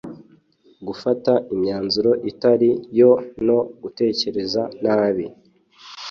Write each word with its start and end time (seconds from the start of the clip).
Gufata 0.87 1.31
imyanzuro 1.53 2.11
itari 2.31 2.69
yo 2.99 3.11
no 3.47 3.59
gutekereza 3.81 4.61
nabi 4.83 5.25